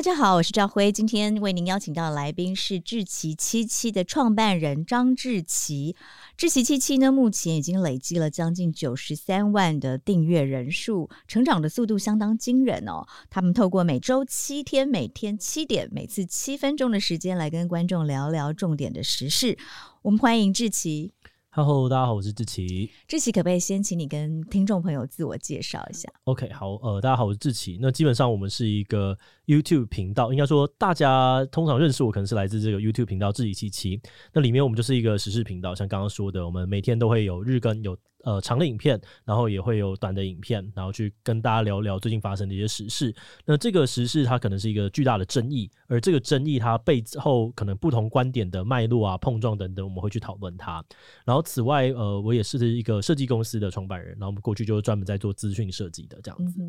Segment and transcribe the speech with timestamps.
[0.00, 0.90] 大家好，我是赵辉。
[0.90, 5.94] 今天为您邀请到的来宾是志奇七七的创办人张志奇。
[6.38, 13.06] 志奇七七呢，目前已经累积了将近九十三万的订阅人数，成长的速度相当惊人哦。
[13.28, 19.58] 他们透过每周七天，每天七点，每次七分钟的时间来跟观众聊聊重点的时事。
[20.00, 21.12] 我们欢迎志奇。
[21.52, 22.88] Hello，大家好，我是志奇。
[23.08, 27.76] 志奇，可不可以先请你跟听众朋友自我介绍一下？OK，好，呃，大家好，我是志奇。
[27.82, 29.18] 那基本上我们是一个
[29.50, 34.00] YouTube 频道，应该说大家通常认识我，可能是来自这个 YouTube 频道志祺七七。
[34.32, 37.96] 那里面我们就是一个时事频道，像刚刚说的，我们每天都会有日更，有。
[38.22, 43.14] 呃，长的影片，然后也会有短的影片，然后去跟大家聊聊最近发生的一些时事。
[43.46, 50.84] 那这个时事它可能是一个巨大的争议，而这个争议它背后可能不同观点的脉络啊、碰撞等等，我们会去讨论它。
[51.24, 56.60] 然后此外，呃，我也是一个设计公司的创办人，然后我们过去就是专门在做资讯设计的这样子。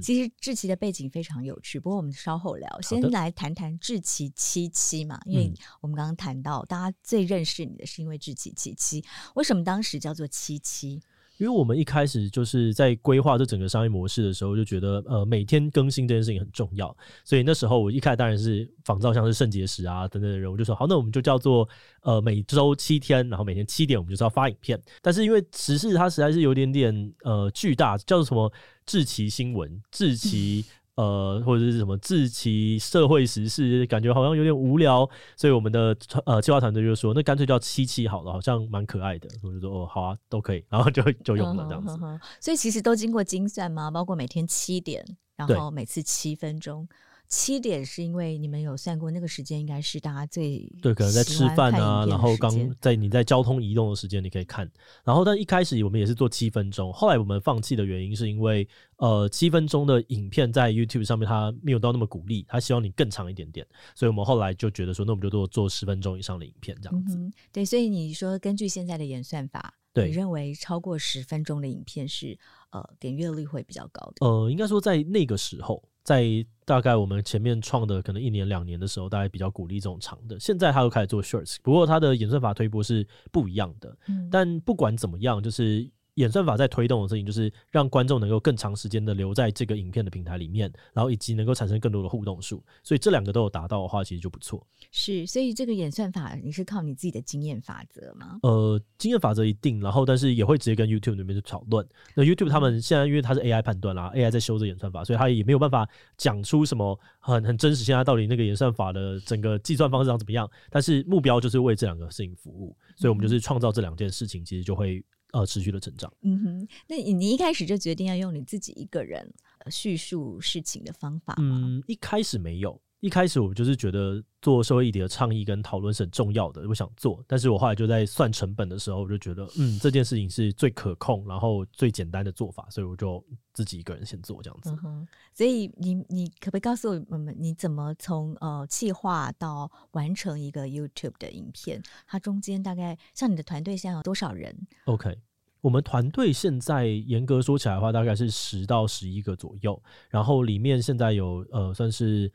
[0.00, 9.04] 其实志奇的背景非常有趣，不过我们稍后聊，先来谈谈志奇七七嘛，因为我们刚刚谈到，大家最认识你的是因为志奇七七，
[9.36, 11.00] 为什么当时叫做七七？
[11.36, 21.68] 因为我们一开始就是在规划这整个商业模式的时候，就觉得呃每天更新这件事情很重要，所以那时候我一开始当然是仿照像是圣结石啊等等的人，我就说好，那我们就叫做
[22.02, 24.82] 呃每周七天，然后每天七点我们就是要发影片。
[25.00, 28.52] 但是因为时事它实在是有点点呃巨大，叫做什么
[28.84, 30.64] 志奇新闻、志祺。
[30.98, 39.28] 呃，或者是什么自其社会时事，感觉好像有点无聊，所以我们的呃计划团队就说，那干脆叫七七好了，好像蛮可爱的。
[39.40, 41.96] 我就说哦，好啊，都可以，然后就就用了这样子。
[42.40, 43.92] 所以其实都经过精算吗？
[43.92, 45.04] 包括每天七点，
[45.36, 46.88] 然后每次七分钟。
[47.28, 52.50] 七点是因为你们有算过那个时间，应该是大家最对，可能在吃饭啊，然后刚
[52.80, 54.70] 在你在交通移动的时间你可以看。
[55.04, 58.66] 然后但一开始我们也是做七分钟，后来我们放弃的原因是因为
[58.96, 67.14] 呃七分钟的影片在 YouTube 上面它没有到那么鼓励，它希望你更长一点点，所以我们后来就觉得说，那我们就做做十分钟以上的影片这样子。
[67.14, 72.38] 嗯、对，所以你说根据现在的演算法，你认为超过十分钟的影片是
[72.70, 74.26] 呃点阅率会比较高的？
[74.26, 75.86] 呃，应该说在那个时候。
[76.08, 76.24] 在
[76.64, 80.40] 大概我们前面创的可能一年两年的时候，大家比较鼓励这种长的。
[80.40, 83.94] 现在他又开始做 shorts，不过他的演算法推波是不一样的。
[84.06, 85.86] 嗯，但不管怎么样，就是。
[86.18, 92.62] 演算法在推动的事情，就是让观众能够更长时间的留在这个影片的平台里面，然后以及能够产生更多的互动数。
[92.82, 94.66] 所以这两个都有达到的话，其实就不错。
[94.90, 98.38] 是，所以这个演算法你是靠你自己的经验法则吗？
[98.42, 101.86] 呃，经验法则一定，然后但是也会直接跟 YouTube 那边去讨论。
[102.14, 107.84] 那 YouTube 他们现在因为它是 AI 判断啦，AI 在修这演算法，所以他也没有办法讲出什么很很真实。
[107.84, 110.50] 现在到底那个演算法的整个计算方式长怎么样？
[110.68, 115.04] 但是目标就是为这两个事情服务，所以我们就是创造这两件事情，其实就会。
[115.32, 116.12] 呃，持续的成长。
[116.22, 119.32] 嗯哼，那你你一开始就决定要用你自己一个人
[119.70, 121.60] 叙述事情的方法吗？
[121.62, 122.80] 嗯，一开始没有。
[123.00, 127.22] 一开始我就是觉得做社会议题的倡议跟讨论是很重要的，我想做。
[127.28, 134.76] 但是我后来就在算成本的时候，我就觉得，嗯，这件事情是最可控，然后最简单的做法，所以我就自己一个人先做这样子。
[134.84, 141.80] 嗯、所以你你可不可以告诉我们，你怎么从呃企划到完成一个 YouTube 的影片？
[142.04, 145.16] 它中间大概像你的团队现在有多少人？OK，
[145.60, 149.80] 我们团队现在严格说起来的话，大概是十到十一个左右。
[150.10, 152.32] 然后里面现在有呃算是。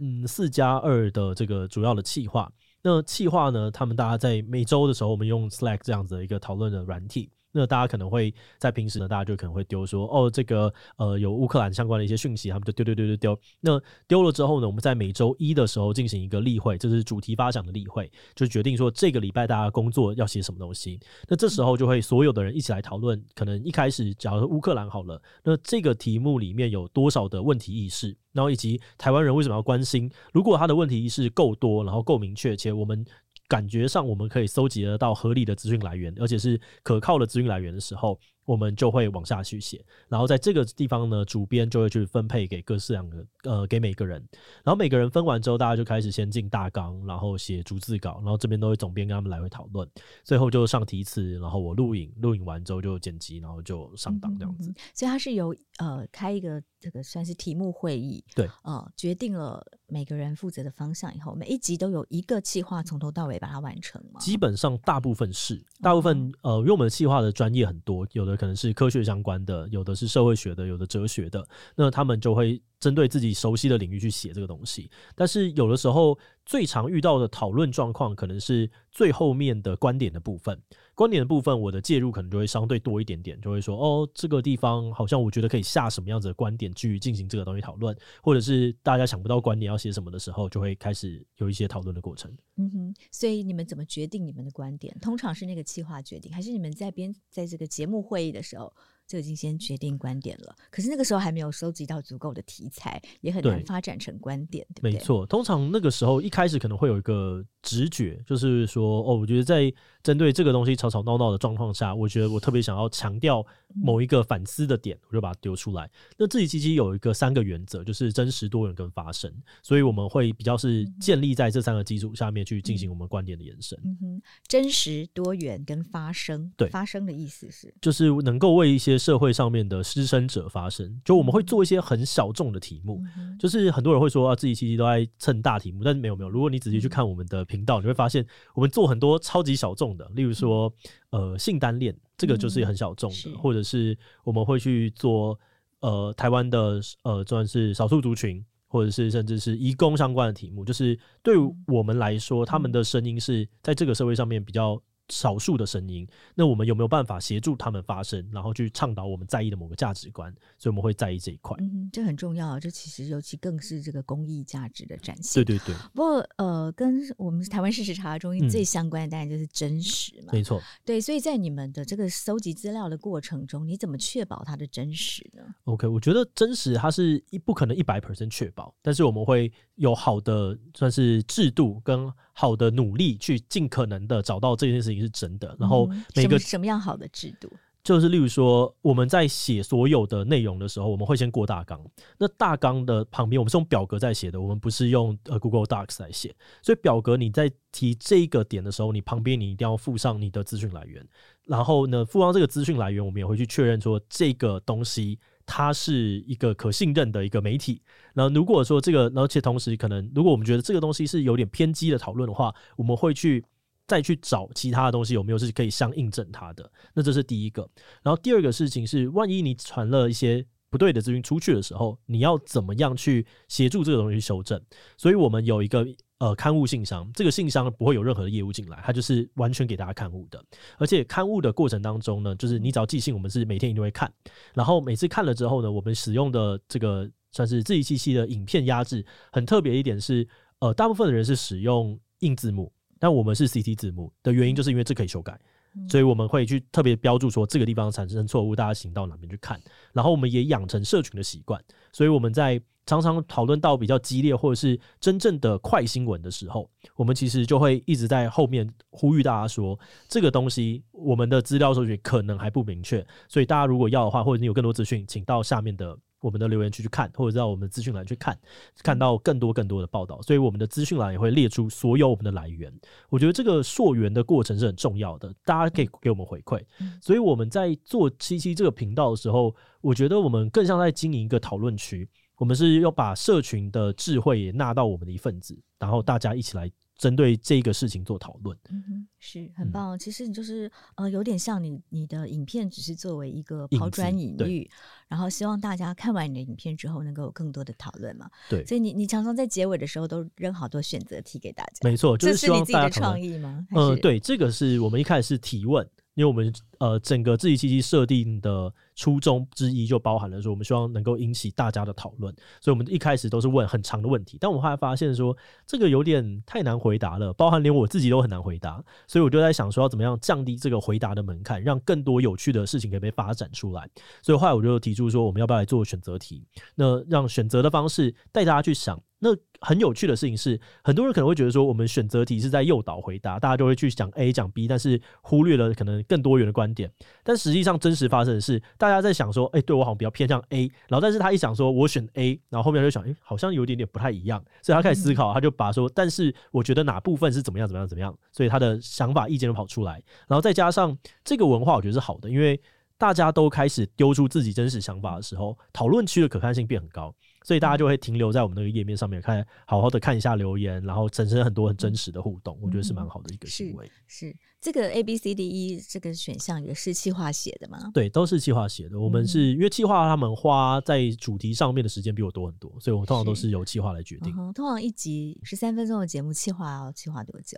[0.00, 2.50] 嗯四加二的这个主要的企划。
[2.82, 7.30] 那企划呢，他们大家在每周的时候，我们用 Slack 这样子的一个讨论的软体。
[7.58, 13.40] 那大家可能会在平时呢，大家就可能会丢说，哦，这个呃有乌克兰相关的一些讯息，他们就丢丢丢丢丢。
[13.60, 21.00] 那丢了之后呢，我们在每周一的时候进行一个例会，这是主题发想的例会，就决定说这个礼拜大家工作要写什么东西。
[21.26, 23.20] 那这时候就会所有的人一起来讨论。
[23.34, 30.08] 可能一开始假如说乌克兰好了，那这个题目里面有多少的问题意识，然后以及台湾人为什么要关心？
[30.32, 33.04] 如果他的问题意识够多，然后够明确，且我们。
[33.48, 39.84] 感觉上我们可以搜集得到合理的资讯来源，而且是可靠的资讯来源的时候，我们就会往下去写。
[40.08, 44.26] 然后在这个地方呢，主编就会去分配给各式两个呃给每个人。
[44.64, 49.86] 然后每个人分完之后，大家就开始先进大纲，然后写逐字稿，然后这边都会总编跟他们来回讨论。
[50.24, 54.70] 最后就上题词，然后我录影，录影完之后就剪辑，然后就上档这样子。
[54.70, 59.62] 嗯嗯嗯，所以他是由呃开一个这个算是题目会议，对，呃决定了。
[59.90, 64.20] 每个人负责的方向以后，每一集都有一个计划从头到尾把它完成吗？
[64.20, 71.46] 基本上大部分是，大部分呃，因为我们的企划的专业很多，有的可能是科学相关的，有的是社会学的，有的哲学的，
[71.76, 74.90] 那他们就会针对自己熟悉的领域去写这个东西。
[75.14, 80.58] 但是有的时候最常遇到的讨论状况，可能是最后面的观点的部分。
[80.98, 92.28] 观点的部分，我的介入可能就会相对多一点点，就会说哦，这个地方好像我觉得可以下什么样子的观点去进行这个东西讨论，或者是大家想不到观点要写什么的时候，就会开始有一些讨论的过程。
[92.56, 94.92] 嗯哼，所以你们怎么决定你们的观点？
[95.00, 98.74] 通常是那个企划决定，还是你们在编在这个节目会议的时候？
[99.08, 104.92] 就已经先决定观点了，可是那个时候还没有收集到足够的题材，也很难发展成观点，对，对不对？
[104.92, 109.72] 没错，通常那个时候一开始可能会有一个直觉，就是说，哦，我觉得在
[110.02, 113.44] 针对这个东西吵吵闹闹的状况下，我觉得我特别想要强调
[113.74, 115.90] 某一个反思的点，我就把它丢出来。
[116.18, 119.32] 那志祺七七有一个三个原则，就是真实、多元跟发生，
[119.62, 123.78] 所以我们会比较是建立在这三个基础下面去进行我们观点的延伸。
[123.82, 128.97] 嗯哼，真实、多元跟发生，对，发生的意思是，就是能够为一些。
[128.98, 140.72] 社会上面的失声者发声，就我们会做一些很小众的题目，嗯、就是很多人会说啊，自己其实都在蹭大题目，但是没有没有，如果你仔细去看我们的频道，你会发现我们做很多超级小众的，例如说
[141.10, 145.38] 呃性单恋，这个就是很小众的，嗯、或者是我们会去做
[145.80, 151.36] 呃台湾的呃算是少数族群，或者是甚至是移工相关的题目，就是对
[151.66, 154.80] 我们来说，他们的声音是在这个社会上面比较。
[155.08, 160.32] 少数的声音，那我们有没有办法协助他们发声，然后去倡导我们在意的某个价值观？
[160.58, 161.56] 所以我们会在意这一块。
[161.60, 162.58] 嗯，这很重要。
[162.58, 165.44] 这其实尤其更是这个公益价值的展现。
[165.44, 165.74] 对对对。
[165.94, 170.28] 不过呃，跟我们台湾事实查核中心最相关的当然就是真实嘛。
[170.32, 170.60] 嗯、没错。
[170.84, 187.50] 对，所以在你们的这个搜集资料的过程中，你怎么确保它的真实呢？OK，我觉得真实它是一不可能一百 percent 确保，但是我们会有好的算是制度跟好的努力去尽可能的找到这件事情是真的，然后每个、嗯、什么什么样好的制度，
[187.82, 191.84] 就是例如说我们在写所有的内容的时候，我们会先过大纲。
[192.16, 196.32] 那大纲的旁边，我们是用表格在写的，我们不是用呃 Google Docs 来写。
[196.62, 201.04] 所以表格你在提这个点的时候，你旁边你一定要附上你的资讯来源。
[201.44, 205.18] 然后呢，附上这个资讯来源，我们也会去确认说这个东西
[205.48, 207.82] 它是一个可信任的一个媒体。
[208.14, 213.44] 然后如果说这个，而且同时可能如果我们觉得这个东西是有点偏激的讨论的话，我们会去。
[213.88, 216.70] 再去找其他的东西有没有是可以相印证它的？
[216.92, 217.66] 那这是第一个。
[218.02, 224.60] 然后第二个事情是，万一你传了一些不对的资讯出去的时候，你要怎么样去协助这个东西修正？
[224.98, 225.86] 所以我们有一个
[226.18, 230.42] 呃刊物信箱，这个信箱不会有任何的业务进来，它就是完全给大家刊物的。
[230.78, 234.12] 而且刊物的过程当中呢，就是你只要寄信，我们是每天一定会看。
[234.54, 240.26] 然后每次看了之后呢，我们使用的这个算是自己机器的影片压制，很特别一点是，
[240.60, 242.72] 呃，大部分的人是使用硬字幕。
[243.00, 245.38] 但我们是 CT 字幕的原因，就是因为这可以修改，
[245.86, 249.60] 所以我们会去特别标注说这个地方产生错误，大家请到哪边去看。
[249.92, 265.98] 然后我们也养成社群的习惯，所以我们在常常讨论到比较激烈或者是真正的快新闻的时候，我们其实就会一直在后面呼吁大家说，这个东西我们的资料收集可能还不明确，所以大家如果要的话，或者你有更多资讯，请到下面的。
[266.20, 268.38] 我们的留言区去看，或者到我们的资讯栏去看，
[268.82, 270.20] 看到更多更多的报道。
[270.22, 272.72] 所以我们的资讯栏也会列出所有我们的来源。
[273.08, 276.62] 我觉得这个溯源的过程是很重要的，大家可以给我们回馈。
[277.00, 282.08] 所以我们在做七七这个频道的时候，我觉得我们更像在经营一个讨论区。
[282.36, 286.70] 我们是要把社群的智慧也纳到我们的一份子，然后大家一起来。
[286.98, 289.96] 针对这个事情做讨论，嗯哼，是很棒。
[289.96, 294.68] 嗯、其实你就是呃，有点像你你的影片只是作为一个抛砖引玉，
[295.06, 298.28] 然后希望大家看完你的影片之后能够有更多的讨论嘛。
[298.50, 301.88] 对，所以你你常常在结尾的时候都扔好多选择题给大家。
[301.88, 303.66] 没错，就是希望大家这是你自己的创意吗？
[303.70, 305.88] 呃，对，这个是我们一开始是提问。
[306.14, 323.88] 因为我们呃整个志祺七七设定的初衷之一就包含了说，我们希望能够引起大家的讨论，所以我们一开始都是问很长的问题，但我们后来发现说这个有点太难回答了，包含连我自己都很难回答，所以我就在想说要怎么样降低这个回答的门槛，让更多有趣的事情可以被发展出来。
[324.20, 326.44] 所以后来我就提出说，我们要不要来做选择题？
[326.74, 329.00] 那让选择的方式带大家去想。
[329.20, 336.90] 那很有趣的事情是，很多人可能会觉得说，我们选择题是在诱导回答，大家就会去讲 A 讲 B，但是忽略了可能更多元的观点。
[337.24, 352.60] 但实际上真实发生的是，大家在想说，哎、欸，对我好像比较偏向 A，然后但是他一想说我选 A，然后后面就想，哎、欸，好像有点点不太一样，所以他开始思考，他就把说，但是我觉得哪部分是怎么样怎么样怎么样，所以他的想法意见就跑出来，然后再加上这个文化，我觉得是好的，因为
[352.96, 357.14] 大家都开始丢出自己真实想法的时候，讨论区的可看性变很高。
[357.48, 363.90] 所以大家就会停留在我们那个页面上面，看好好的看一下留言，然后产生很多很真实的互动，我觉得是蛮好的一个行为。
[364.06, 367.90] 是，是这个 A B C D E 这个选项也是企划写的吗？
[367.94, 369.00] 对，都是企划写的。
[369.00, 374.30] 我们是因为企划他们花在主题上面的时间比我多很多，所以我通常都是由企划来决定。
[374.36, 377.56] 嗯通常一集十三分钟的节目，企划要企划多久？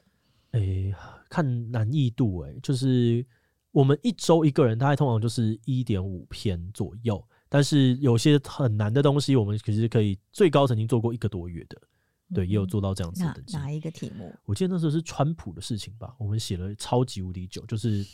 [0.52, 0.94] 诶、欸，
[1.28, 3.26] 看难易度诶、欸，就是
[3.72, 7.20] 我们一周一个人，大概通常就是一点五篇左右。
[7.50, 11.76] 但是有些很难的东西，我们其实可以最高曾经做过一个多月的，
[12.32, 13.44] 对，也有做到这样子的。
[13.52, 14.34] 哪哪一个题目？
[14.46, 18.06] 我记得那时候是川普的事情吧，我们写了超级无敌久，就是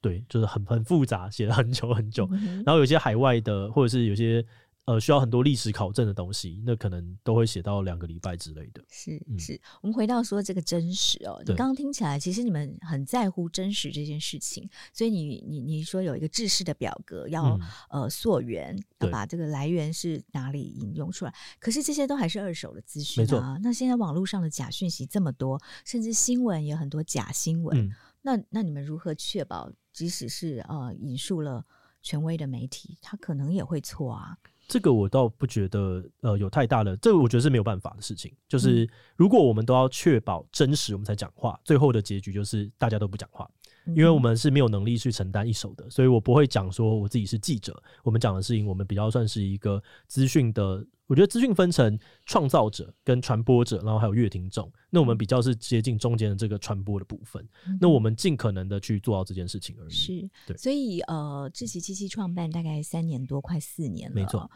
[0.00, 2.28] 对，就是很很复杂，写了很久很久。
[2.64, 4.44] 然后有些海外的，或者是有些。
[4.86, 8.82] 呃，需要很多历史考证的东西，那可能都会写到两个礼拜之类的。
[8.88, 17.60] 是是，我们回到说这个真实哦，你刚刚听起来，其实你们很在乎真实这件事情，所以你你你说有一个制式的表格要、嗯、
[17.90, 21.32] 呃溯源，要把这个来源是哪里引用出来。
[21.60, 23.58] 可是这些都还是二手的资讯啊。
[23.62, 27.78] 那现在网络上的假讯息这么多，甚至新闻也很多假新闻。
[27.78, 31.64] 嗯、那那你们如何确保，即使是呃引述了
[32.02, 34.36] 权威的媒体，它可能也会错啊？
[34.70, 38.32] 这个我倒不觉得，呃，有太大的，这个我觉得是没有办法的事情。
[38.48, 43.50] 就是如果我们都要确保真实，我们才讲话，最后的结局就是大家都不讲话。
[43.96, 47.82] 因为我们是没有能力去承担一手的，所以我不会讲说我自己是记者。
[48.02, 50.86] 我们讲的事情，我们比较算是一个资讯的。
[51.06, 54.72] 我觉得资讯分成创造者跟传播者，然后还有阅听众。
[54.90, 57.44] 那我们比较是接近中间的这个传播的部分。
[57.66, 59.90] 嗯、那我们尽可能的去做到这件事情而已。
[59.90, 60.56] 是，对。
[60.56, 64.14] 所以呃，智奇七七创办大概三年多，快四年了。
[64.14, 64.48] 没错，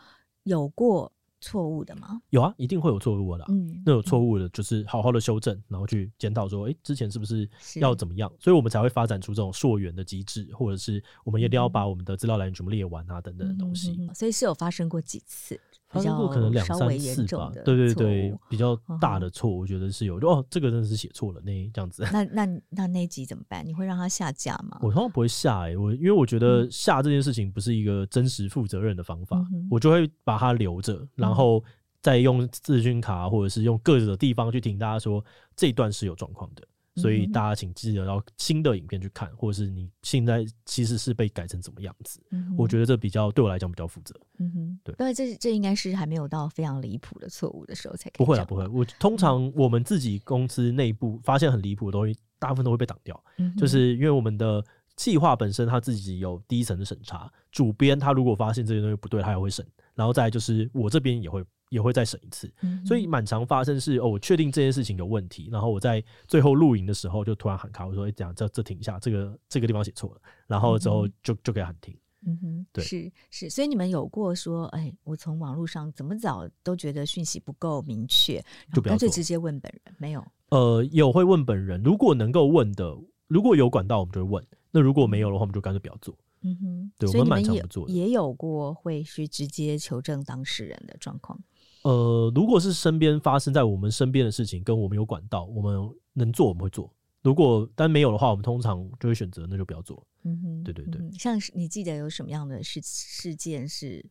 [0.45, 1.13] 有过。
[1.45, 2.21] 错误的吗？
[2.31, 3.45] 有啊，一定会有错误的。
[3.49, 8.33] 嗯，那有错误的，就是好好的修正，然后去检讨说，哎、欸，之前是不是要怎么样？
[8.41, 14.09] 所以我们才会发展出这种溯源的机制，或者是我们一定要把我们的资料来源全部列完啊，等等的东西。
[14.15, 15.61] 所以是有发生过几次。
[15.95, 20.17] 发生过可能两三次吧，对对对，比较大的错，我觉得是有。
[20.17, 22.05] 哦，这个真的是写错了，那这样子。
[22.13, 23.65] 那那那那集怎么办？
[23.65, 24.79] 你会让他下架吗？
[24.83, 31.63] 我通常不会下哎、欸，我因为我觉得下这件事情不是一个真实负责任的方法，嗯、我就会把它留着，然后
[32.03, 35.25] 再用资讯卡或者是用各自的地方去听大家说
[35.55, 36.63] 这一段是有状况的。
[36.97, 42.21] 所以大家请记得到新的影片去看，或者是你现在其实是被改成怎么样子？
[42.31, 44.15] 嗯、我觉得这比较对我来讲比较负责。
[44.39, 48.09] 嗯哼，对，对，这这应该是还没有到非常离谱的错误的时候才。
[48.11, 48.67] 不会啊，不会。
[48.69, 53.25] 我通常我们自己公司内部发现很离谱的东西，大部分都会被挡掉。
[53.39, 54.65] 嗯，就是因为我们的
[54.97, 59.67] 计划本身他自己有第一层的审查，主编他如果发现这些东西不对，他也会审。
[59.95, 61.45] 然后再来就是我这边也会。
[61.75, 62.49] 也会再审一次，
[62.87, 71.97] 所以蛮常发生是哦，我确定这件事情有问题，然后我在最后录影的时候就突然喊卡，我说：“哎，这样这这停一下，这个这个地方写错了。”然后之后就就可以喊停。
[72.27, 80.25] 嗯哼，对，是是，所以你们有过说，哎，我从网络上怎么找都觉得讯息不够明确，就干脆直接问本人，没有？
[80.51, 86.17] 呃，有会问本人，如果能够问的，如果有管道，我们就会问；那如果没有的话，我们就干脆不要做。
[86.47, 91.39] 嗯哼，对，我们蛮常不做的，也有过会去直接求证当事人的状况。
[91.85, 96.93] 呃，如果是身边发生在我们身边的事情，跟我们有管道，我们能做我们会做。
[97.23, 100.05] 如果但没有的话，我们通常就会选择那就不要做。
[100.25, 101.01] 嗯哼，对对对。
[101.19, 104.05] 像是你记得有什么样的事事件是？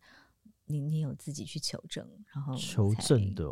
[0.65, 3.45] 你你有自己去求证，然后求证的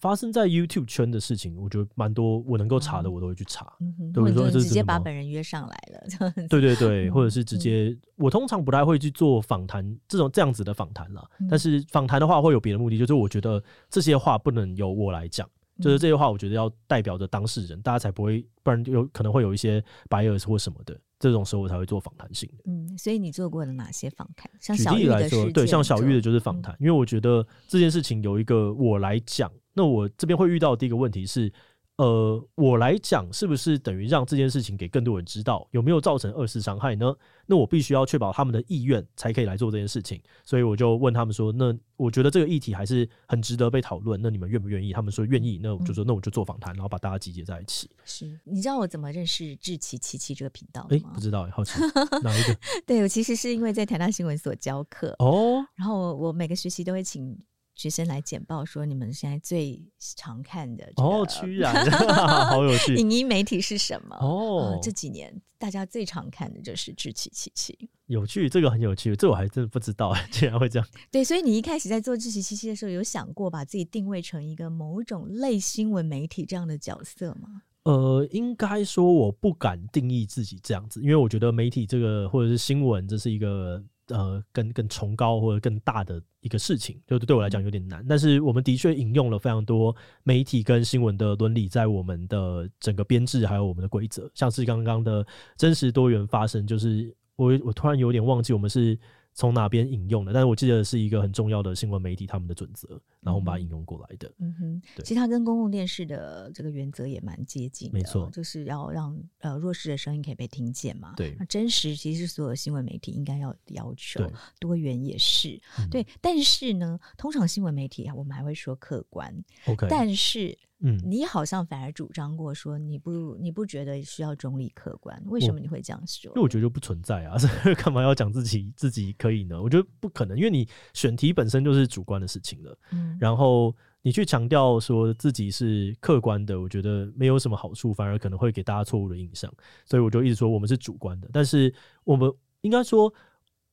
[0.00, 3.72] 发生在 YouTube 圈的事情，我觉得蛮多，我能够查的我都会去查。
[3.80, 6.30] 嗯，对，说直接把本人约上来了。
[6.48, 11.28] 对对对，或者是直接，我通常不太会去做访谈这种这样子的访谈了。
[11.48, 15.48] 但是访谈的话会有别的目的，就是我觉得这些话不能由我来讲，
[15.80, 20.98] 就是这些话，我觉得要代表着当事人，大家才不会，不然有可能会有一些 bias 或什么的。
[21.18, 22.64] 这种时候我才会做访谈性的。
[22.66, 24.50] 嗯，所以你做过了哪些访谈？
[24.60, 31.52] 像小玉来说，对，像小玉的就是访谈，嗯，因为我觉得这件事情有一个我来讲，那我这边会遇到的第一个问题是。
[31.98, 37.12] 呃，我来讲，是不是等于让这件事情给更多人知道，有没有造成二次伤害呢？
[37.44, 40.22] 那我必须要确保他们的意愿，才可以来做这件事情。
[40.44, 50.88] 所以我就问他们说：“那我觉得这个议题还是很值得被讨论，那你们愿不愿意？”他们说愿意，那我就说：“那我就做访谈，然后把大家集结在一起。”是，你知道我怎么认识志奇奇奇这个频道吗？
[50.92, 51.72] 哎、欸，不知道、欸，好奇
[52.22, 52.56] 哪一个？
[52.86, 57.36] 对，我其实是因为在台大新闻所教课哦，然后我每个学期都会请。
[57.78, 59.80] 学生来简报说：“你们现在最
[60.16, 61.88] 常看的哦，居然
[62.50, 62.96] 好有趣！
[62.98, 64.16] 影音媒体是什么？
[64.20, 67.88] 哦、呃，这几年大家最常看的就是志祺七七。
[68.06, 70.88] 有趣，这个很有趣，这我还真的不知道， 竟然会这样。
[71.12, 77.62] 对，所以你一开始在做志祺七七的时候，有想过把自己定位成一个某种类新闻媒体这样的角色吗？
[77.84, 88.04] 呃，应该说我不敢定义自己这样子，因为我觉得媒体这个或者是新闻，这是一个。”呃，更更崇高或者更大的一个事情，就对我来讲有点难。
[88.08, 98.98] 但是我们的确引用了非常多媒体跟新闻的伦理，在我们的整个编制还有我们的规则，像是刚刚的真实多元发生，就是我我突然有点忘记我们是。
[99.38, 100.32] 从哪边引用的？
[100.32, 104.28] 但是我记得是一个很重要的新闻媒体他们的准则，然后我们把它引用过来的。
[104.38, 111.14] 嗯哼，其实它跟公共电视的这个原则也蛮接近的，没错，就是要让呃弱势的声音可以被听见嘛。
[111.16, 114.28] 对，那真实其实是所有新闻媒体应该要要求，
[114.58, 115.88] 多元也是、嗯。
[115.88, 119.32] 对，但是呢，通常新闻媒体我们还会说客观。
[119.66, 120.58] OK，但是。
[120.80, 125.20] 嗯，你好像反而主张过说你不你不觉得需要中立客观？
[125.26, 126.30] 为什么你会这样说？
[126.30, 127.36] 因为我觉得就不存在啊，
[127.82, 129.60] 干嘛要讲自己自己可以呢？
[129.60, 132.78] 我觉得不可能，因为你选题本身就是主观的事情了。
[132.92, 139.52] 嗯，然后你去强调说自己是客观的，我觉得没有什么好处，反而可能会给大家错误的印象。
[139.84, 143.12] 所以我就一直说我们是主观的，但是我们应该说。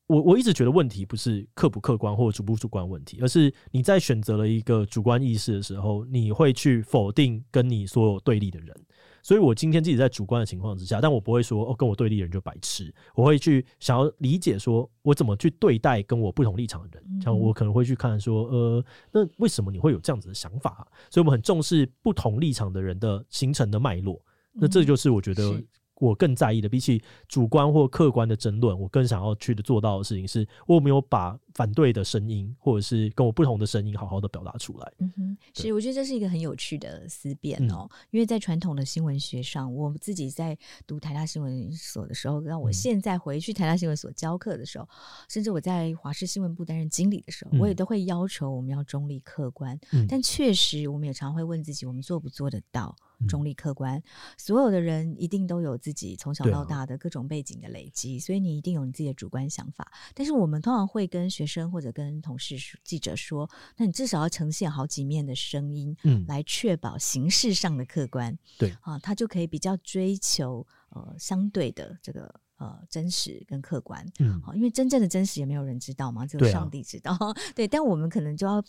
[0.08, 8.76] 我我一直觉得问题不是客不客观或者主不主观问题，而是你在选择了一个主观意识的时候，你会去否定跟你所有对立的人。
[9.24, 12.94] 所以我今天自己在主观的情况之下，但我不会说哦，跟我对立的人就白痴。
[13.15, 17.22] 我会去想要理解，说我怎么去对待跟我不同立场的人。
[17.22, 20.88] 像我可能会去看说，呃，那为什么你会有这样子的想法？
[21.10, 24.22] 所以我们很重视不同立场的人的形成的脉络。
[24.54, 25.60] 那这就是我觉得。
[25.99, 34.93] 我更在意的，比起主观或客观的争论，我更想要去的做到的事情是，我有没有把反对的声音，或者是跟我不同的声音，好好的表达出来。
[34.99, 37.88] 嗯哼，是，我觉得这是一个很有趣的思辨哦。
[37.89, 44.89] 嗯、因为在传统的新闻学上，我自己在读台大新闻所的时候，让我现在回去台大新闻所教课的时候，嗯、
[45.29, 49.79] 甚至我在华视新闻部担任经理的时候，我也都会要求我们要中立客观。
[49.93, 52.93] 嗯、但确实，我们也常会问自己，我们做不做得到？
[53.28, 54.01] 中立客观，
[54.38, 59.91] 所有的人一定都有自己从小到大的各种背景的累积，所以你一定有你自己的主观想法。
[60.13, 74.06] 但是我们通常会跟学生或者跟同事、记者说：“那你至少要呈现好几面的声音，嗯，来确保形式上的客观。”对啊，他就可以比较追求呃相对的这个呃真实跟客观。
[74.19, 77.15] 嗯，好，因为真正的真实也没有人知道嘛，只有上帝知道。
[77.17, 78.63] 对啊，对，但我们可能就要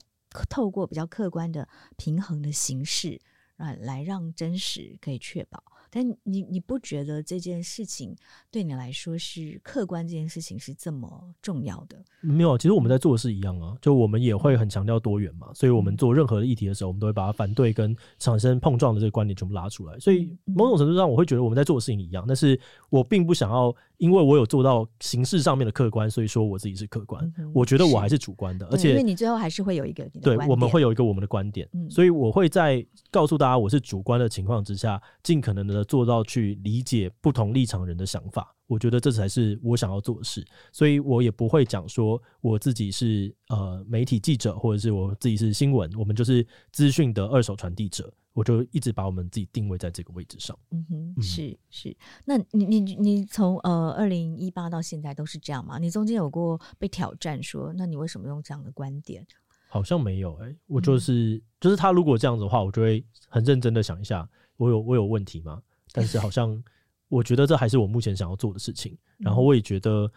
[0.48, 3.20] 透过比较客观的平衡的形式。
[3.57, 5.62] 啊，来让真实可以确保。
[5.90, 8.14] 但你你不觉得这件事情
[8.51, 10.07] 对你来说是客观？
[10.07, 11.96] 这件事情是这么重要的？
[12.20, 19.99] 没有，其实我们在做的是一样啊，就我们也会很强调多元嘛，所以我们做任何的议题的时候，我们都会把它反对跟产生碰撞的这个观点全部拉出来。
[19.99, 22.59] 所以某种程度上，我会觉得我们在做的事情一样，但是
[22.90, 27.25] 我并不想要，因为我有做到形式上面的客观，所以说我自己是客观。
[27.38, 36.56] 嗯、我觉得我还是主观的，而且因为你最后还是会有一个对，我们会有一个我们的观点，所以我会在告诉大家我是主观的情况之下，尽可能的做到去。
[36.62, 50.58] 理解不同立场人的想法，我觉得这才是我想要做的事，所以我也不会讲说我自己是呃媒体记者，或者是我自己是新闻，我们就是资讯的二手传递者，我就一直把我们自己定位在这个位置上。
[50.70, 55.78] 嗯哼，是是，那你你你从呃二零一八到现在都是这样吗？
[55.78, 59.24] 你中间有过被挑战说，那你为什么用这样的观点？
[59.68, 65.62] 好像没有哎、欸，我就是、嗯、就是他如果这样子的话，我就会很认真的想一下，我有我有问题吗？
[65.96, 66.62] 但是好像，
[67.09, 68.94] 我觉得这还是我目前想要做的事情。
[69.16, 70.12] 然后我也觉得，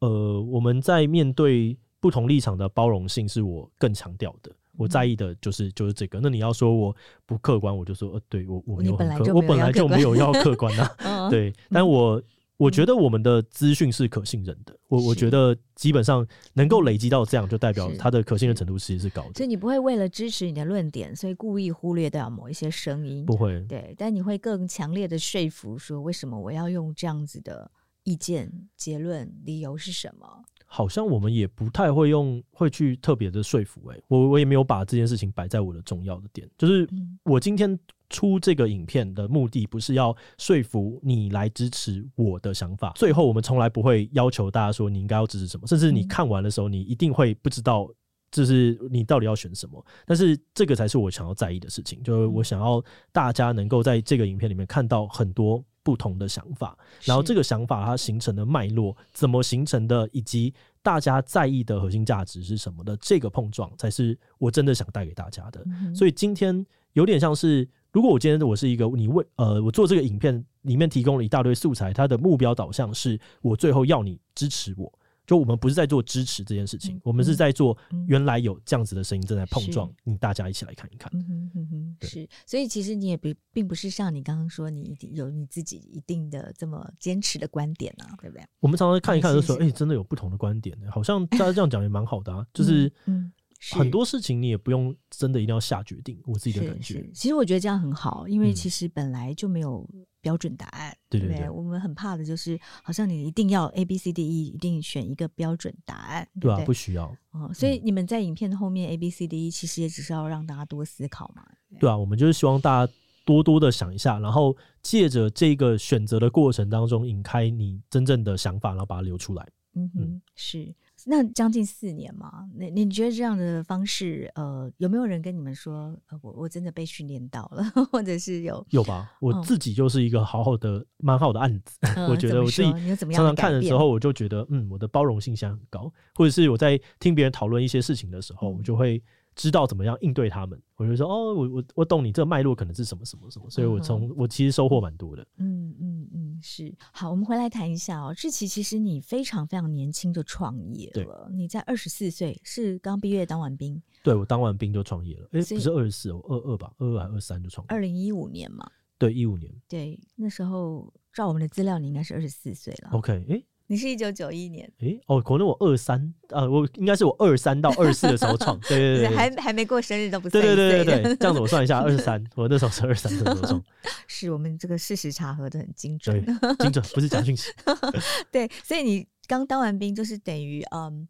[0.00, 4.52] 呃，我们在面对不同立场的包容性，是我更强调的。
[4.76, 6.20] 我在意的就是就是这个。
[6.22, 11.28] 那你要说我不客观，我就说，呃，对我我没有很客，我本来就没有要客观啊。
[11.30, 12.22] 对，但我
[12.62, 14.78] 我觉得我们的资讯是可信任的。
[14.86, 19.32] 我我觉得基本上能够累积到这样，就代表它的可信任程度其实是高的。
[19.34, 23.60] 所以你不会为了支持你的论点，所以故意忽略掉某一些声音，不会。
[23.62, 27.68] 对，但你会更强烈的说服说，为什么我要用这样子的
[28.04, 30.44] 意见、结论、理由是什么？
[30.66, 33.96] 好像我们也不太会用，会去特别的说服、欸。
[33.96, 36.88] 诶，我我也没有把这件事情摆在我的重要的点，就是
[37.24, 37.78] 我今天
[38.12, 42.92] 出这个影片的目的，不是要说服你来支持我的想法。
[42.94, 47.88] 最后，我们从来不会要求大家说你应该要支持什么，甚至你看完的时候，你一定会不知道，
[48.30, 49.84] 就是你到底要选什么。
[50.06, 55.64] 但是这个才是我想要在意的事情，就是我想要大家能够在这个影片里面看到很多。
[55.84, 65.60] 不同的想法，然后这个想法它形成的脉络怎么形成的，以及大家在意的核心价值是什么的，这个碰撞才是我真的想带给大家的。
[65.66, 74.92] 嗯、所以今天有点像是，如果我今天我是一个你为呃，我做这个影片里面提供了一大堆素材，它的目标导向是我最后要你支持我。
[75.24, 77.78] 就我们不是在做支持这件事情，嗯、我们是在做
[78.08, 81.08] 原来有这样子的声音正在碰撞，你大家一起来看一看。
[81.14, 88.44] 嗯哼嗯哼，是，所以其实你也并并不是像你刚刚说，你有你自己一定的这么坚持的观点啊，对不对？
[88.58, 93.18] 我们常常看一看就说，哎、欸，真的有不同的观点，好像大家这样讲也蛮好的啊，就是嗯。
[93.18, 93.32] 嗯
[93.70, 97.08] 很多事情你也不用真的一定要下决定，我自己的感觉。
[97.14, 99.88] 其实我觉得这样很好，因为其实本来就没有
[100.20, 101.48] 标准答案，对、嗯、对对。
[101.48, 107.14] 我们很怕的就是，好像你一定要 A B C D E，一定选一个标准答案，对，对啊，不需要。
[107.30, 111.44] 哦，所以你们在影片后面 A B C D E，其实也只是要让大家多思考嘛。
[111.70, 112.92] 对，对啊，我们就是希望大家
[113.24, 119.48] 多多的想一下，然后借着这个选择的过程当中，引开你真正的想法，然后把它留出来。
[119.74, 120.74] 嗯哼，嗯是。
[121.06, 129.12] 那将近四年嘛，你你觉得这样的方式，呃，有没有人跟你们说，呃，我我真的被训练到了， 或者是有有吧？
[129.20, 131.78] 我自己就是一个好好的、蛮、嗯、好的案子。
[131.96, 132.72] 嗯、我觉得我自己
[133.12, 139.02] 常常看的时候，我就觉得，嗯，我的包容性现在很高，或者是我在听别人讨论一些事情的时候，我就会。
[139.34, 145.26] 知道怎么样应对他们，我就说哦，我我我懂你这个脉络可能是什么什么什么，所以我从我其实收获蛮多的。
[145.38, 146.74] 嗯嗯嗯，是。
[146.92, 157.68] 好，我们回来谈一下哦，志奇，其实你非常非常年轻就创业了，你在二十四岁是刚毕业当完兵，对我当完兵就创业了，哎、欸，不是二十四，我二二吧，二二还二三就创业。
[157.68, 162.90] 二零一五年嘛，对，一五年，对，那时候照我们的资料，你应该是二十四岁了。
[162.92, 163.46] OK，哎、欸。
[163.72, 173.64] 你是一九九一年，诶、欸，哦，可能我二三，呃，我应该是我二三到二四的时候创，对对对，对，还还没过生日都不算，对对对对 对，这样子我算一下，二十三，我那时候是二三的时候创，
[174.06, 176.22] 是我们这个事实查核的很精准，
[176.58, 177.50] 精准不是假讯息，
[178.30, 181.08] 对，所以你刚当完兵就是等于嗯，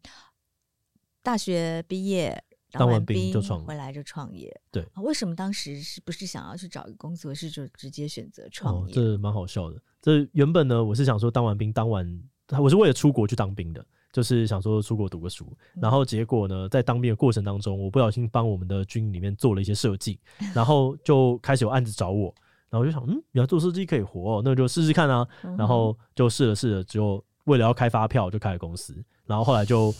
[1.21, 8.93] 大学毕业当完兵就创回来就创业，对，为什么当时是不是想要去找一个工作，是就直接选择创业？
[8.93, 12.23] 哦，这蛮好笑的，这原本呢，我是想说当完兵当完。
[12.59, 20.19] 我是为了出国去当兵的，就是想说出国读个书，然后结果呢，在当兵的过程当中，我不小心帮我们的军营里面做了一些设计，
[20.53, 22.33] 然后就开始有案子找我，
[22.69, 25.27] 然后我就想，嗯，原来做设计可以活，哦那就试试看啊，
[25.57, 29.93] 然后就试了试了，就为了要开发票就开了公司，然后后来就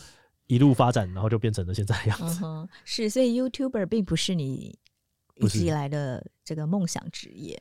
[0.47, 2.45] 一路发展，然后就变成了现在的样子。
[2.45, 2.67] 嗯。
[2.83, 4.77] 是，所以 YouTuber 并不是你
[5.35, 7.59] 一直以来的这个梦想职业。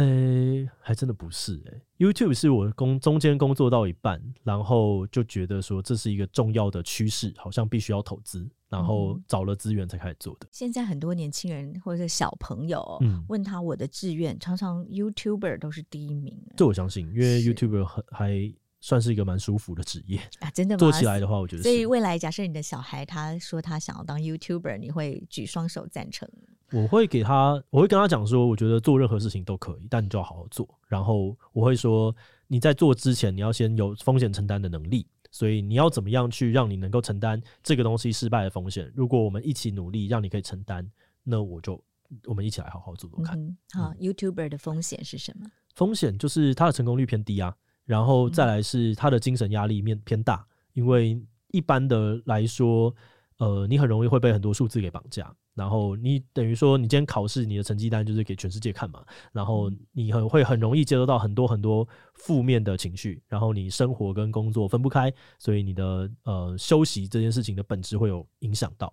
[0.00, 10.48] 呃、欸，还真的不是哎、欸、YouTube 是我工中间工作到一半，然后就觉得说这是一个重要的趋势，好像必须要投资，然后找了资源才开始做的。
[10.50, 16.40] 现在很多年轻人或者是小朋友，嗯，问他我的志愿，常常 YouTuber 都是第一名。
[16.56, 20.78] 这我相信，因为 YouTuber 很还算是一个蛮舒服的职业啊，真的吗？
[20.78, 21.62] 做起来的话，我觉得。
[21.62, 26.26] 所以未来假设你的小孩他说他想要当 YouTuber，你会举双手赞成？
[26.72, 30.68] 我会给他，我会跟他讲说，我觉得做任何事情都可以，但你就要好好做。
[30.86, 32.14] 然后我会说，
[32.46, 35.06] 你在做之前，你要先有风险承担的能力。
[35.32, 38.90] 所以你要怎么样去让你能够承担这个东西失败的风险？
[38.96, 40.84] 如果我们一起努力，让你可以承担，
[41.22, 41.80] 那我就
[42.24, 43.38] 我们一起来好好做做看。
[43.38, 45.48] 嗯、好、嗯、YouTuber 的风险是什么？
[45.76, 47.54] 风险就是他的成功率偏低啊，
[47.84, 51.16] 然后再来是他的精神压力面偏大，因为
[51.52, 52.92] 一般的来说，
[53.38, 55.32] 呃，你很容易会被很多数字给绑架。
[55.60, 59.04] 然后你等于说，你今天考试，你的成绩单就是给全世界看嘛。
[59.30, 68.90] 然后你很会很容易接收到很多很多负面的情绪，然后你生活跟工作分不开，所以你的呃休息这件事情的本质会有影响到。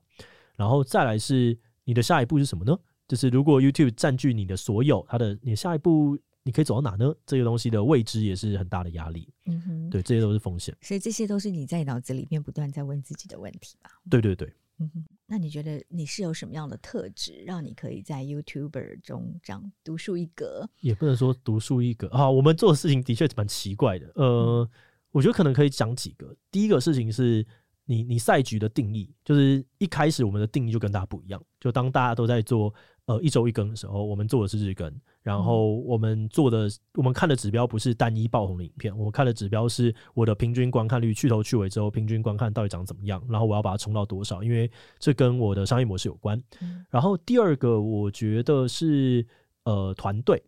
[0.58, 2.78] 然后再来是你的下一步是什么呢？
[3.08, 7.16] 就是如果 YouTube 占据你的所有，它的你下一步你可以走到哪呢？
[7.26, 9.30] 这个东西的未知也是很大的压力。
[9.46, 10.76] 嗯哼，对，这些都是风险。
[10.82, 13.90] 所以这些都是你在脑子里面不断在问自己的问题吧？
[14.10, 14.52] 对对对。
[14.80, 20.70] 嗯哼，那你觉得你是有什么样的特质，让你可以在 YouTuber 中这样独树一格？
[20.82, 24.12] 也不能说独树一格啊，我们做的事情的确蛮奇怪的。
[24.16, 24.70] 呃，嗯、
[25.12, 26.36] 我觉得可能可以讲几个。
[26.52, 27.46] 第一个事情是
[27.86, 31.44] 你你赛局的定义，就是一开始我们的定义就跟大家不一样。
[31.60, 32.74] 就当大家都在做。
[33.08, 34.94] 呃，一周一更的时候，我们做的是日更，
[35.28, 46.42] 然后我们做的，我们看的指标不是单一爆红的影片，我们看的指标是我的平均观看率，去头去尾之后平均观看到底长怎么样，然后我要把它冲到多少，因为这跟我的商业模式有关。
[46.90, 49.28] 然后第二个，我觉得是
[49.66, 50.42] 呃团队，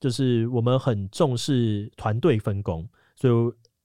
[0.00, 3.32] 就是我们很重视团队分工，所以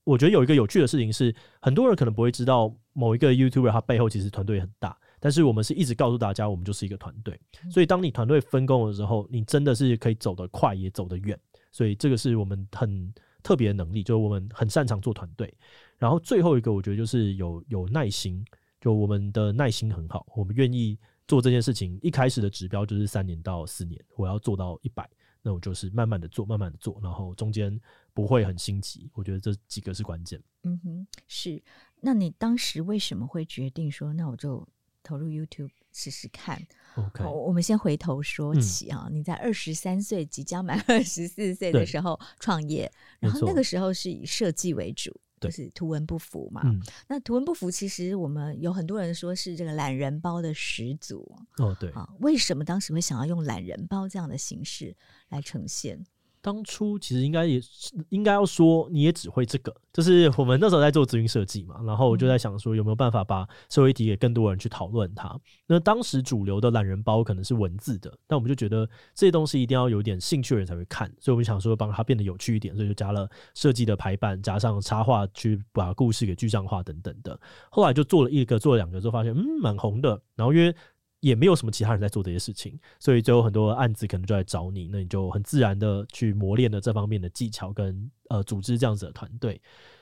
[0.03, 4.97] 我觉得有一个有趣的事情是，很多人可能不会知道，某一个 YouTuber 他背后其实团队很大。
[5.21, 7.39] 但是我们是一直告诉大家，我们就是一个团队。
[7.69, 11.39] 所以当你团队分工的时候，你真的是可以走得快，也走得远。
[11.71, 15.53] 所以这个是我们很特别的能力，就是我们很擅长做团队。
[15.97, 18.43] 然后最后一个，我觉得就是有有耐心，
[18.81, 21.99] 就我们的耐心很好，我们愿意做这件事情。
[22.01, 25.07] 一开始的指标就是三年到四年，我要做到一百，
[25.43, 27.79] 那我就是慢慢的做，慢慢的做，然后中间
[28.13, 29.09] 不会很心急。
[29.13, 30.41] 我觉得这几个是关键。
[30.63, 31.61] 嗯哼，是。
[32.01, 34.67] 那你当时为什么会决定说，那我就
[35.11, 36.57] 投入 YouTube 试试看。
[36.95, 46.61] OK，我们先回头说起啊，嗯、你在二十三岁即将满二十四岁的时候创业，然后那个时候是以设计为主，就是图文不符嘛。
[46.63, 51.37] 嗯、那图文不符其实我们有很多人说是这个懒人包的始祖。
[51.57, 54.95] 哦，对啊，为什么当时会想要用懒人包这样的形式
[55.27, 56.01] 来呈现？
[56.41, 65.39] 当初其实应该也是应该要说，你也只会这个，就是我们那时候在做咨询设计嘛，然后我就在想说有没有办法把社会题给更多人去讨论它。
[65.67, 77.39] 那当时主流的懒人包可能是文字的，但我们就觉得这些东西一定要有点兴趣的人才会看，所以我们想说帮它变得有趣一点，所以就加了设计的排版，加上插画去把故事给具象化等等的。
[77.69, 80.75] 后来就做了一个，做了两个之后发现嗯蛮红的，然后因为。
[81.21, 89.61] 也没有什么其他人在做这些事情，所以就有很多案子可能就来找你，那你就很自然的去磨练了这方面的技巧跟呃组织这样子的团队。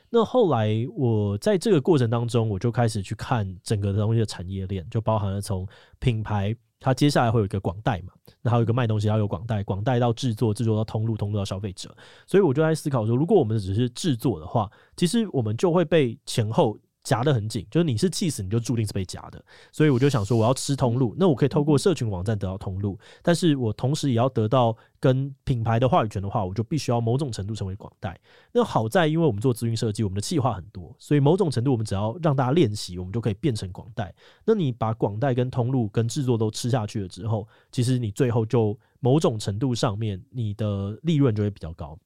[0.10, 5.67] 那后来我在这个过程当中，我就开始去看整个东西的产业链，就包含了从
[5.99, 11.95] 品牌，它接下来会有一个广代嘛，那还有一个卖东西，要有广代，广代到制作，制作到通路，通路到消费者。
[12.25, 16.79] 所以我就在思考说，如果我们只是制作的话，其实我们就会被前后。
[17.09, 19.43] 夹得很紧，就是你是气死，你就注定是被夹的。
[19.71, 28.15] 所以我就想说，我要吃通路，那我可以透过社群网站得到通路，但是我同时也要得到跟品牌的话语权的话，我就必须要某种程度成为广代。
[28.51, 34.13] 那好在，因为我们做资讯设计，我们的企划很多，所以某种程度我们只要让大家练习，我们就可以变成广代。
[34.45, 41.97] 那你把广代跟通路跟制作都吃下去了之后，其实你最后就某种程度上面，你的利润就会比较高。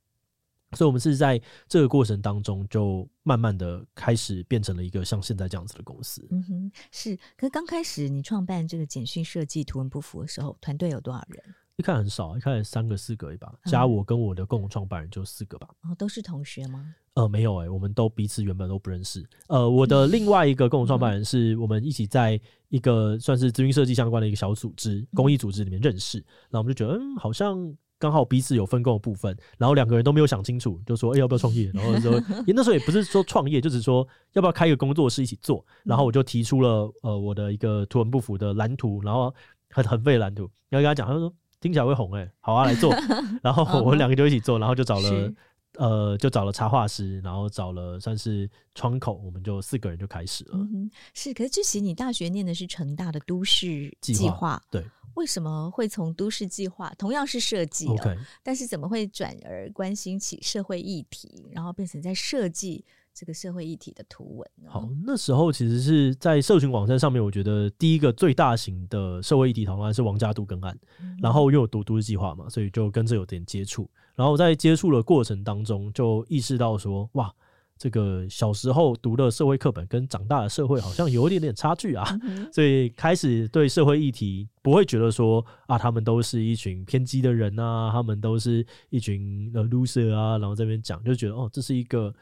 [0.76, 6.28] 所以，我们是在这个过程当中，就慢慢的开始变成了一个像现在这样子的公司。
[6.32, 7.16] 嗯哼，是。
[7.36, 11.44] 可是刚开始你创办这个简讯设计图文不符的时候，团队有多少人？
[11.78, 15.68] 一开始很少，一开始三个四个吧，加我跟我的共同创办人就四个吧。
[15.82, 16.94] 哦，都是同学吗？
[17.16, 19.28] 呃，没有哎、欸，我们都彼此原本都不认识。
[19.48, 27.76] 呃，我的另外一个共同创办人是我们一起在一个算是资讯设计相关的一个小组织、公益组织里面认识，然后我们就觉得，嗯，好像。
[28.04, 39.34] 刚好彼此有分工的部分，然后两个人都没有想清楚，就说：“哎、欸，要不要创业？” 然后说：“那时候也不是说创业，就只是说要不要开一个工作室一起做。”然后我就提出了呃我的一个图文不符的蓝图，然后
[39.70, 42.94] 很很废的蓝图，然后跟他讲，他说听起来会红哎、欸，好啊，来做。
[43.42, 45.34] 然后我们两个就一起做，然后就找了
[45.78, 50.58] 呃就找了插画师，然后找了算是窗口，我们就四个人就开始了。
[50.58, 54.84] 嗯、是，可是之前你大学念的是成大的都市计划，对。
[55.16, 58.18] 为什么会从都市计划同样是设计哦，Okay.
[58.42, 64.70] 但是怎么会转而关心起社会议题，然后变成在设计这个社会议题的图文呢？
[64.72, 73.90] 好，那时候其实是在社群网站上面，我觉得第一个最大型的社会议题讨论案是王家渡更案，嗯、然后又有读都市计划嘛，所以就跟这有点接触。
[74.16, 77.34] 然后在接触的过程当中，就意识到说，哇。
[77.78, 82.06] 这个小时候读的社会课本跟长大的社会好像有一点点差距啊，
[82.52, 92.14] 所以开始对社会议题不会觉得说啊，他们都是一群偏激的人啊，他们都是一群呃 loser 啊，然后这边讲就觉得哦，这是一个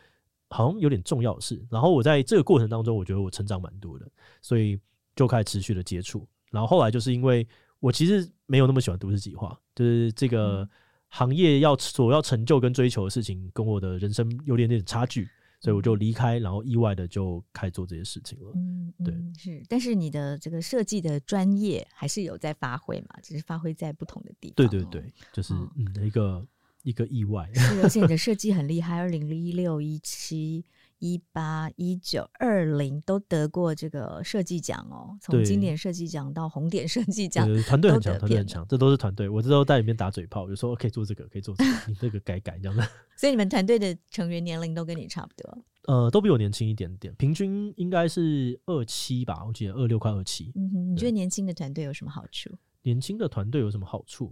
[0.50, 1.64] 好像有点重要的事。
[1.70, 4.08] 然后我在这个过程当中，我觉得我成长蛮多的，
[4.42, 4.80] 所以
[5.16, 6.28] 就开始持续的接触。
[6.50, 7.48] 然后后来就是因为
[7.80, 10.68] 我其实没有那么喜欢都市计划，就是这个
[11.10, 15.30] 行业要所要成就跟追求的事情，跟我的人生有点点差距。
[15.62, 18.52] 所以我就离开，然后意外的就开始做这些事情了。
[18.56, 23.20] 嗯，对，是，但是你的这个设计的专业还是有在发挥嘛？
[23.22, 24.56] 只是发挥在不同的地方。
[24.56, 26.48] 对对对，就是嗯，一个
[26.82, 27.48] 一个意外。
[27.54, 28.98] 是，而且你的 设计很厉害。
[28.98, 30.66] 二零一六一七
[31.02, 39.28] 一八、一九、二零都得过这个设计奖哦，从经典设计奖到红点设计奖，团队很强，团队很强，这都是团队。
[39.28, 42.88] 我这都在里面打嘴炮，有时候可以做这个，可以做这个，你这个改改这样的。
[43.18, 45.58] 所以你们团队的成员年龄都跟你差不多？
[45.88, 50.52] 呃，都比我年轻一点点，平均应该是二七吧，我记得二六快二七。
[50.54, 52.52] 嗯哼，你觉得年轻的团队有什么好处？
[52.84, 54.32] 年轻的团队有什么好处？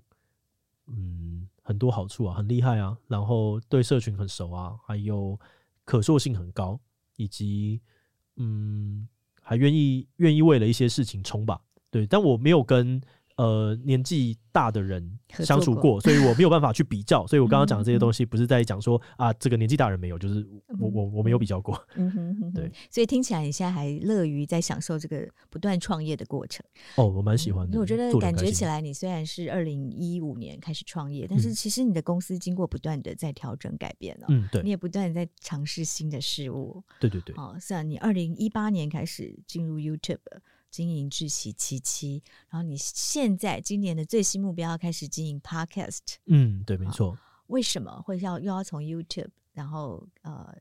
[0.85, 5.39] 嗯，很多好处啊，很厉害啊，然后对社群很熟啊，还有。
[5.89, 6.79] 可塑性很高，
[7.15, 7.81] 以及
[8.35, 9.09] 嗯，
[9.41, 13.01] 还愿意愿意为了一些事情冲吧，对，但我没有跟。
[13.39, 17.25] 呃，年纪大的人相处过，过所以我没有办法去比较。
[17.25, 20.45] 所以我刚刚讲的这些东西，不是在讲说啊，这个年纪大人没有，就是
[20.77, 21.81] 我我我没有比较过。
[21.95, 22.69] 嗯哼，哼，对。
[22.91, 26.61] 所以听起来你现在还乐于在享受这个不断创业的过程。
[26.95, 27.77] 哦，我蛮喜欢的。
[27.77, 34.25] 嗯、我觉得感觉起来，你虽然是二零一五年开始创业，但是其实你的公司经过不断的在调整改变了。
[34.27, 34.61] 嗯，对。
[34.63, 36.83] 你也不断在尝试新的事物。
[36.99, 37.33] 对对对。
[37.37, 40.17] 哦，是啊，你二零一八年开始进入 YouTube。
[40.69, 46.15] 经营智喜七七，然后你现在今年的最新目标要开始经营 Podcast。
[46.25, 47.17] 嗯，对，没错。
[47.47, 50.55] 为什么会要又要从 YouTube，然后呃，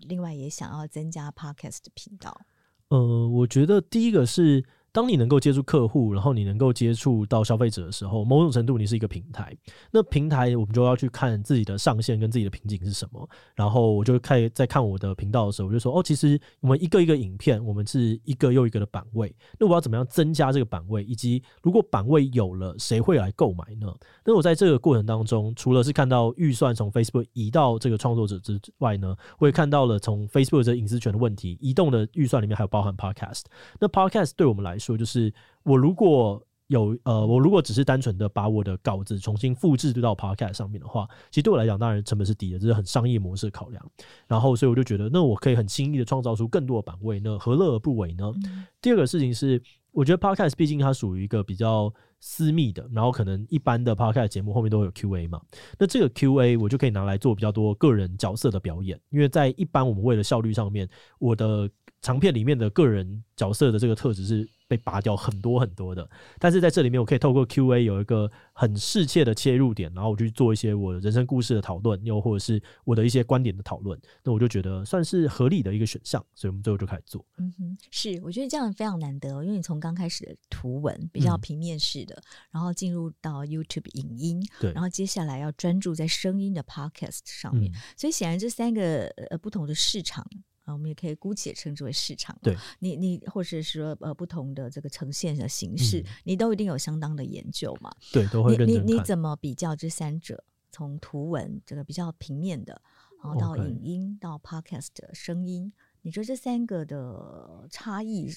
[0.00, 2.40] 另外也想要增加 Podcast 频道？
[2.88, 4.64] 呃，我觉得第一个是。
[4.96, 9.54] 当你能够接触客户，然后你能够接触到消费者的时候，某种程度你是一个平台。
[9.90, 13.28] 那平台我们就要去看自己的上限跟自己的瓶颈是什么。
[13.54, 19.36] 然后我就开在看我的频道的时候，我就说：哦，其实我们一个一个影片，我们是一个又一个的版位。
[19.58, 21.04] 那我要怎么样增加这个版位？
[21.04, 23.92] 以及如果版位有了，谁会来购买呢？
[24.24, 33.42] 那我在这个过程当中，除了是看到预算从 Facebook 移到这个创作者之外呢，我也看到了从 Facebook 这隐私权的问题，移动的预算里面还有包含 Podcast。
[33.78, 35.32] 那 Podcast 对我们来说，说就是
[35.64, 43.80] 我如果有呃，我如果只是单纯的把我的稿子重新复制到 Podcast 上面的话，其实对我来讲，当然成本是低的，这是很商业模式的考量。
[44.26, 48.32] 然后，所以我就觉得，那我可以很轻易的创造出更多的版位，那何乐而不为呢？
[48.44, 48.66] 嗯。
[48.82, 55.40] 第二个事情是，我觉得 Podcast 毕竟它属于一个比较私密的，然后可能一般的 Podcast 节目后面都会有 Q&A 嘛，
[55.78, 60.88] 那这个 Q&A 我就可以拿来做比较多个人角色的表演，因为在一般我们为了效率上面，
[61.20, 61.70] 我的
[62.02, 64.50] 长片里面的个人角色的这个特质是。
[64.68, 77.24] 被拔掉很多很多的，但是在这里面，我可以透过 Q&A 有一个很适切的切入点，然后我去做一些我的人生故事的讨论，又或者是我的一些观点的讨论，那我就觉得算是合理的一个选项，所以我们最后就开始做。
[77.38, 90.26] 嗯哼，是，我觉得这样非常难得，因为你从刚开始的图文比较平面式的，嗯、然后进入到 YouTube 影音，对，然后接下来要专注在声音的 Podcast 上面，嗯、所以显然这三个呃不同的市场。
[90.66, 92.38] 啊，我们也可以姑且称之为市场。
[92.42, 97.90] 对，你你或者是说呃不同的这个呈现的形式，嗯，你都一定有相当的研究嘛？
[98.12, 98.54] 对，都会。
[98.58, 100.44] 你你你怎么比较这三者？
[100.72, 102.78] 从图文这个比较平面的，
[103.22, 108.28] 然后到影音.到 podcast 的声音，你觉得这三个的差异，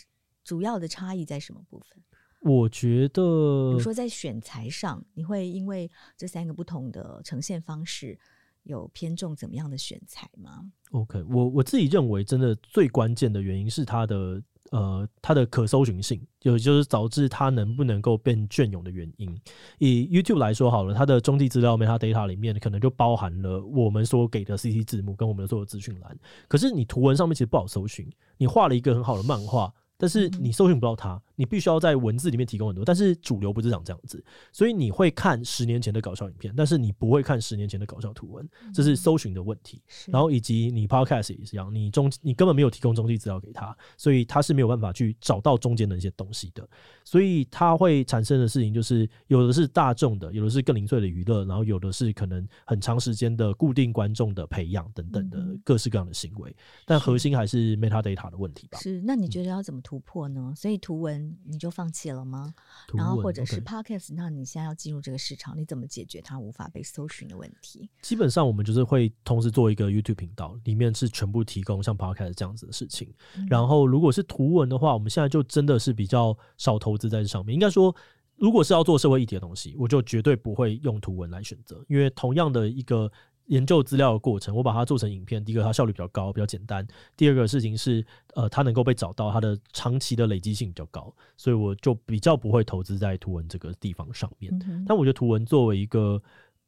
[0.46, 2.02] 主要的差异在什么部分？
[2.42, 8.18] 我觉得，比如说在选材上，你会因为这三个不同的呈现方式。
[8.64, 14.42] 有偏重怎么样的选材吗？OK，我我自己认为，真的最关键的原因是它的
[14.72, 19.42] 呃它的可搜寻性，就就是导致它能不能够变隽永的原因。
[19.80, 26.18] 以 YouTube 来说好了，它的中继资料 metadata 里面可能就包含了我们所给的 CC 字幕跟我们的所有资讯栏。
[26.48, 31.22] 可是你图文上面其实不好搜寻，你画了一个很好的漫画，但是你搜寻不到它。
[31.40, 34.22] 你必须要在文字里面提供很多，但是主流不是长这样子，
[34.52, 39.82] 所以你会看十年前的搞笑影片，但是你不会看十年前的搞笑图文，这是搜寻的问题。
[40.08, 46.68] 然后以及你 Podcast 也是一样，你中你根本没有提供中继资料给他，所以他是没有办法去找到中间的一些东西的，
[47.06, 56.54] 所以它会产生的事情就是有的是大众的，有的是更零碎的娱乐，然后有的是可能很长时间的固定观众的培养等等的各式各样的行为，
[56.86, 58.78] 但核心还是 metadata 的问题吧。
[58.80, 60.52] 是，那你觉得要怎么突破呢？
[60.54, 61.29] 所以图文。
[61.46, 62.54] 你就放弃了吗？
[62.94, 67.90] 然后或者是 Podcast，那你现在要进入这个市场，你怎么解决它无法被搜寻的问题？
[68.02, 73.14] 基本上我们就是会同时做一个 YouTube 频道，里面是全部提供像 Podcast 这样子的事情。
[73.36, 73.46] 嗯。
[73.50, 77.54] 然后如果是图文的话，我们现在就真的是比较少投资在这上面。
[77.54, 77.96] 应该说，
[78.36, 83.12] 如果是要做社会议题的东西，我就绝对不会用图文来选择，因为同样的一个。
[83.50, 85.44] 研究资料的过程，我把它做成影片。
[85.44, 86.84] 第一个，它效率比较高，比较简单；
[87.18, 94.52] 第二个事情是，呃，它能够被找到，它的长期的累积性比较高，所以我就比较不会投资在图文这个地方上面。
[94.68, 94.86] 嗯。
[94.88, 96.22] 但我觉得图文作为一个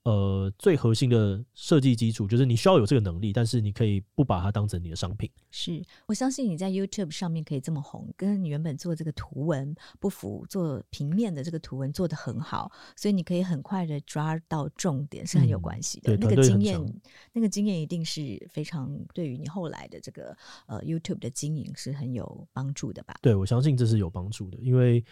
[0.03, 5.29] 呃，最核心的设计基础就是你需要有这个能力，但是你可以不把它当成你的商品。
[5.51, 16.15] 是我相信你在 YouTube 上面可以这么红，跟你原本做这个图文不符，做平面的这个图文做得很好，所以你可以很快的抓到重点，是很有关系的。
[16.15, 20.35] 嗯、那个经验，那个经验一定是非常对于你后来的这个
[20.65, 23.15] 呃 YouTube 的经营是很有帮助的吧？
[23.21, 25.05] 对，我相信这是有帮助的，因为。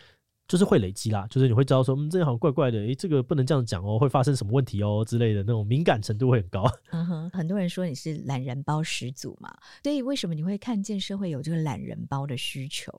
[0.49, 6.65] 就是会累积啦，就是你会知道说，嗯，这样好像怪怪的，诶、欸，这个不能这样讲哦，会发生什么问题哦之类的那种敏感程度会很高。
[6.89, 12.91] 嗯哼，很多人说你是懒人包始祖嘛，所以为什么你会看见社会有这个懒人包的需求？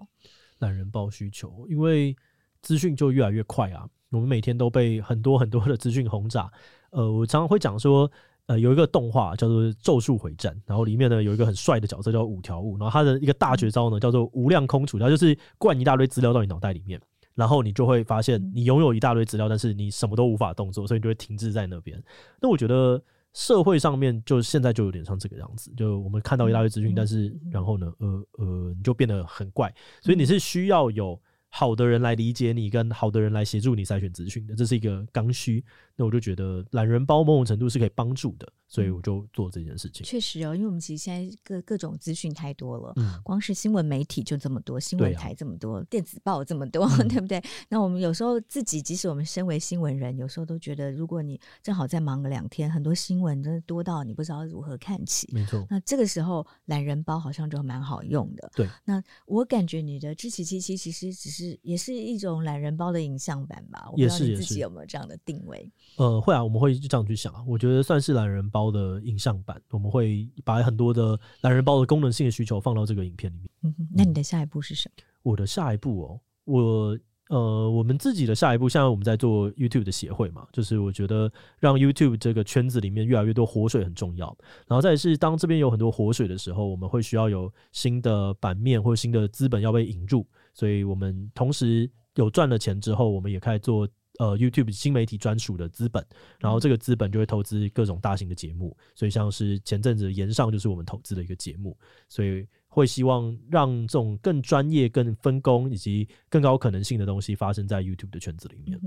[0.60, 2.14] 懒人包需求，因为
[2.62, 6.48] 资讯就越来越快啊，我们每天都被很多很多的资讯轰炸。
[6.90, 8.08] 呃，我常常会讲说，
[8.46, 17.00] 呃，有一个动画叫做《咒术回战》，然后里面呢有一个很帅的角色叫五条悟，然后他的一个大绝招呢叫做无量空处，他就是灌一大堆资料到你脑袋里面。
[17.40, 21.98] 然后你就会发现，你拥有一大堆资料，但是你什么都无法动作，所以你就会停滞在那边。
[22.38, 29.72] 那我觉得社会上面就现在就有点像这个样子，就我们看到一大堆资讯，但是然后呢，呃呃，你就变得很怪，
[30.02, 31.18] 所以你是需要有
[31.50, 35.62] 好的人来理解你，跟好的人来协助你筛选资讯的，这是一个刚需。
[35.96, 38.50] 那我就觉得懒人包某种程度是可以帮助的。
[38.70, 40.06] 所以我就做这件事情。
[40.06, 47.42] 确实哦，因为我们其实现在各各种资讯太多了，嗯，光是新闻媒体就这么多，新闻台这么多，啊、电子报这么多，嗯、对不对？
[47.68, 55.28] 那我们有时候自己，即使我们身为新闻人，有时候都觉得，如果你正好在忙个两天，很多新闻真的多到你不知道如何看起。
[55.32, 55.66] 没错。
[55.68, 58.52] 那这个时候懒人包好像就蛮好用的。
[58.54, 58.68] 对。
[58.84, 63.88] 那我感觉你的志祺七七其实只是也是一种懒人包的影像版吧？
[63.90, 65.68] 我不知道你自己有没有这样的定位？
[65.96, 67.42] 呃，会啊，我们会这样去想啊。
[67.46, 69.40] 我觉得算是懒人包的影像。
[69.42, 73.48] 版我们会把很多的懒人包的功能性的需求放到这个影片里面。
[73.62, 75.02] 嗯哼，那你的下一步是什么？
[75.22, 84.36] 我的下一步哦，我呃，我们自己的下一步，现在我们在做 YouTube 的协会嘛，就是我觉得让 YouTube 这个圈子里面越来越多活水很重要。
[84.66, 93.88] 然后再是当这边有很多活水的时候，我们会需要有新的版面或者新的资本要被引入，所以我们同时有赚了钱之后，我们也开始做。
[94.18, 96.04] 呃，YouTube 新媒体专属的资本，
[96.38, 101.74] 然后这个资本就会投资各种大型的节目，所以像是前阵子延上就是我们投资的一个节目，
[102.06, 108.78] 所以会希望让这种更专业、更分工以及更高可能性的东西发生在 YouTube 的圈子里面。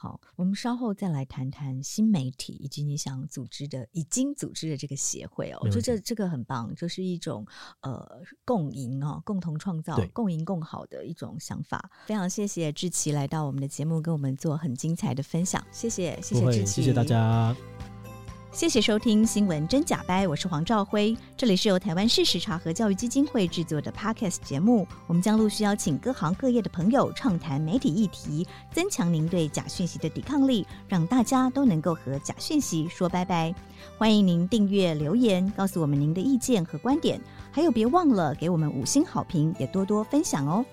[0.00, 5.58] 好，我们稍后再来谈谈新媒体以及你想组织的、已经组织的这个协会哦。
[5.62, 7.44] 我觉得这这个很棒，就是一种
[7.80, 11.90] 呃共赢哦，共同创造、共赢共好的一种想法。
[12.06, 15.60] 非常谢谢志奇来到我们的节目，跟我们做很精彩的分享。
[15.72, 17.52] 谢谢，谢谢志奇，谢谢大家。
[18.50, 24.86] 谢谢收听《新闻真假掰》，我是黄兆辉，这里是由台湾事实查核教育基金会制作的 Podcast 节目。
[25.06, 33.54] 我们将陆续邀请各行各业的朋友畅谈媒体议题，增强您对假讯息的抵抗力，让大家都能够和假讯息说拜拜。
[33.98, 37.20] 欢迎您订阅留言，告诉我们您的意见和观点，
[37.52, 40.64] 还有别忘了给我们五星好评，也多多分享哦。